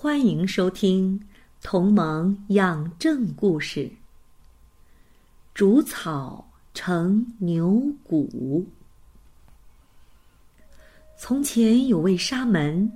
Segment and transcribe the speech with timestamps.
[0.00, 1.18] 欢迎收听
[1.60, 3.80] 《同盟养正故事》。
[5.54, 8.64] 煮草成牛骨。
[11.18, 12.88] 从前有位沙门，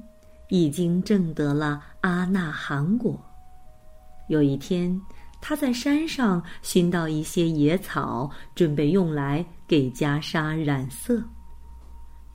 [0.48, 3.20] 已经证得了阿那含果。
[4.28, 5.02] 有一天，
[5.40, 11.20] 他在山上寻到一些野草，准备用来给袈裟染色。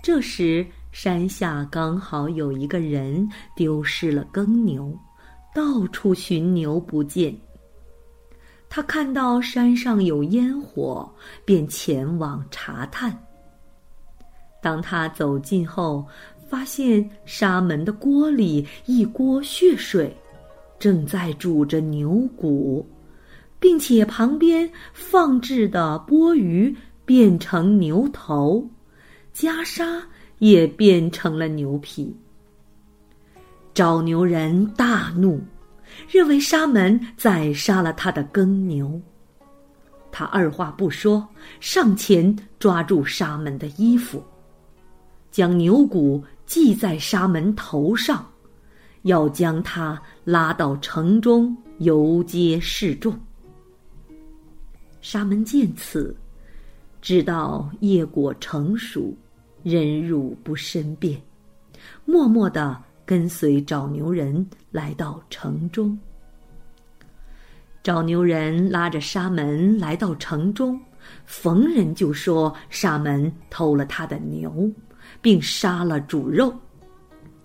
[0.03, 0.67] 这时，
[0.99, 4.97] 山下刚好有一个人丢失了耕牛，
[5.53, 7.31] 到处寻牛不见。
[8.67, 11.07] 他看到山上有烟火，
[11.45, 13.16] 便前往查探。
[14.59, 16.03] 当他走近后，
[16.49, 20.11] 发现沙门的锅里一锅血水，
[20.79, 22.83] 正在煮着牛骨，
[23.59, 28.67] 并且旁边放置的钵盂变成牛头，
[29.31, 30.02] 袈裟。
[30.39, 32.16] 也变成了牛皮。
[33.73, 35.39] 找牛人大怒，
[36.09, 38.99] 认为沙门宰杀了他的耕牛。
[40.11, 41.27] 他二话不说，
[41.59, 44.23] 上前抓住沙门的衣服，
[45.29, 48.25] 将牛骨系在沙门头上，
[49.03, 53.16] 要将他拉到城中游街示众。
[55.01, 56.16] 沙门见此，
[56.99, 59.16] 知道业果成熟。
[59.69, 61.21] 忍辱不申辩，
[62.05, 65.99] 默默的跟随找牛人来到城中。
[67.83, 70.79] 找牛人拉着沙门来到城中，
[71.25, 74.72] 逢人就说沙门偷了他的牛，
[75.22, 76.56] 并杀了煮肉。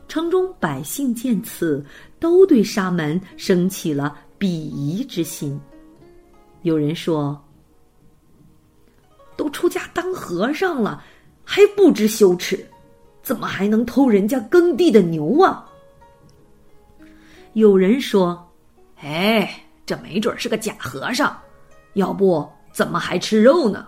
[0.07, 1.85] 城中百姓见此，
[2.21, 5.61] 都对沙门生起了鄙夷之心。
[6.63, 7.37] 有人说
[9.37, 11.03] ：“都出家当和尚了。”
[11.45, 12.67] 还不知羞耻，
[13.23, 15.69] 怎么还能偷人家耕地的牛啊？
[17.55, 18.51] 有人说
[19.01, 21.39] ：“哎，这没准是个假和尚，
[21.95, 23.87] 要不怎么还吃肉呢？”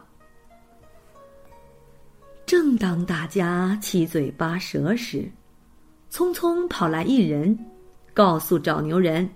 [2.45, 5.27] 正当大家七嘴八舌时，
[6.13, 7.59] 匆匆跑来一人，
[8.13, 9.27] 告诉找牛人：“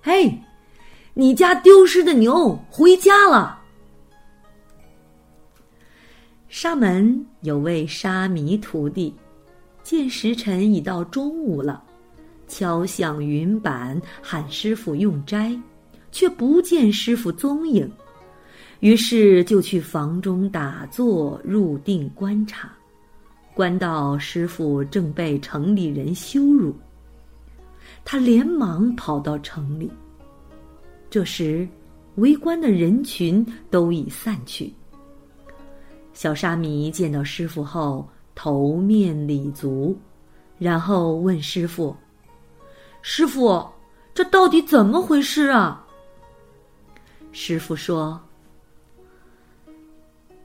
[0.00, 0.32] 嘿，
[1.14, 3.57] 你家丢失的牛回家了。”
[6.48, 9.12] 沙门有位沙弥徒弟，
[9.82, 11.84] 见时辰已到中午了，
[12.46, 15.54] 敲响云板喊师傅用斋，
[16.10, 17.90] 却不见师傅踪影，
[18.80, 22.72] 于是就去房中打坐入定观察，
[23.52, 26.74] 观到师傅正被城里人羞辱，
[28.06, 29.90] 他连忙跑到城里。
[31.10, 31.68] 这时，
[32.14, 34.72] 围观的人群都已散去。
[36.18, 39.96] 小沙弥见到师傅后，头面礼足，
[40.58, 41.96] 然后问师傅
[43.02, 43.64] ：“师傅，
[44.12, 45.86] 这到底怎么回事啊？”
[47.30, 48.20] 师傅说：“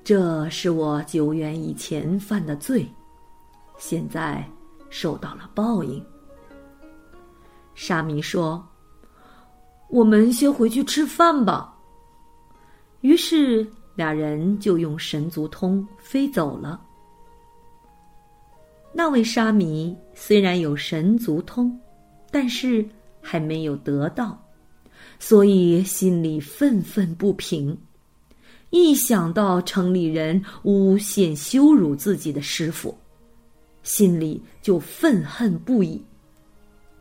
[0.06, 2.88] 这是我久远以前犯的罪，
[3.80, 4.48] 现在
[4.92, 6.06] 受到了报应。”
[7.74, 8.64] 沙弥说
[9.90, 11.76] ：“我们先回去吃饭吧。”
[13.02, 13.68] 于是。
[13.96, 16.82] 俩人就用神足通飞走了。
[18.92, 21.80] 那位沙弥虽然有神足通，
[22.32, 22.86] 但是
[23.22, 24.40] 还没有得到，
[25.20, 27.78] 所以心里愤愤不平。
[28.70, 32.98] 一想到城里人诬陷羞辱自己的师傅，
[33.84, 36.04] 心里就愤恨不已。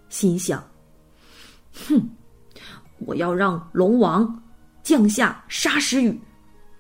[0.08, 0.62] 心想
[1.72, 2.08] ：“哼，
[2.98, 4.42] 我要让龙王
[4.82, 6.18] 降下沙石雨。”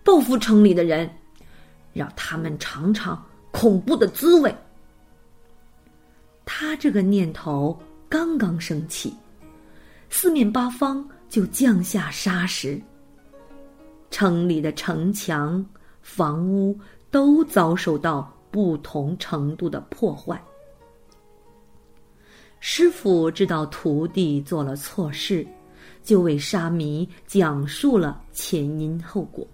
[0.04, 1.08] 报复城里的人，
[1.92, 4.54] 让他们尝尝恐怖的滋味。
[6.44, 7.78] 他这个念头
[8.08, 9.14] 刚刚升起，
[10.10, 12.80] 四面八方就降下沙石，
[14.10, 15.64] 城里的城墙、
[16.02, 16.78] 房屋
[17.10, 20.42] 都遭受到不同程度的破坏。
[22.58, 25.46] 师傅知道徒弟做了错事，
[26.02, 29.46] 就为沙弥讲述了前因后果。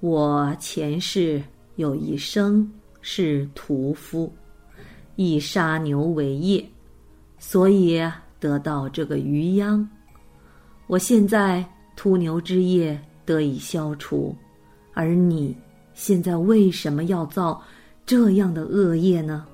[0.00, 1.42] 我前世
[1.74, 4.32] 有一生是屠夫，
[5.16, 6.64] 以杀牛为业，
[7.38, 8.00] 所以
[8.38, 9.88] 得到这个余殃。
[10.86, 11.64] 我现在
[11.96, 12.96] 秃牛之业
[13.26, 14.32] 得以消除，
[14.94, 15.56] 而你
[15.94, 17.60] 现在为什么要造
[18.06, 19.44] 这样的恶业呢？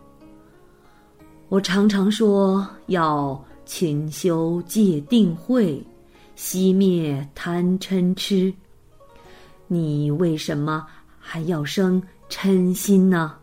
[1.49, 5.83] 我常常说要勤修戒定慧，
[6.37, 8.53] 熄灭贪嗔痴。
[9.67, 10.87] 你为什么
[11.19, 13.37] 还要生嗔心呢？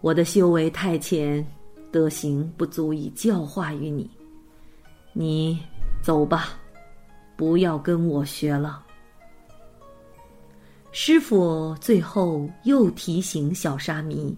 [0.00, 1.46] 我的修为太浅，
[1.90, 4.10] 德行不足以教化于你。
[5.12, 5.58] 你
[6.02, 6.48] 走吧，
[7.36, 8.84] 不要跟我学了。
[10.90, 14.36] 师傅最后又提醒小沙弥。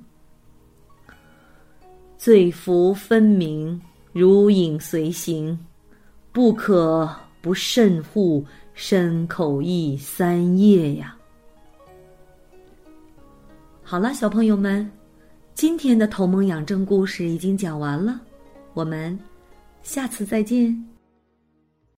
[2.17, 3.81] 罪福分明，
[4.13, 5.59] 如影随形，
[6.33, 7.09] 不可
[7.43, 8.45] 不慎护
[8.75, 11.17] 身口意三业呀。
[13.83, 14.91] 好了，小朋友们，
[15.55, 18.21] 今天的同盟养正故事已经讲完了，
[18.73, 19.17] 我们
[19.83, 20.94] 下次再见。